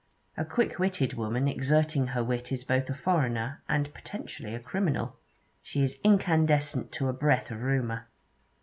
[0.35, 5.19] A quick witted woman exerting her wit is both a foreigner and potentially a criminal.
[5.61, 8.07] She is incandescent to a breath of rumour.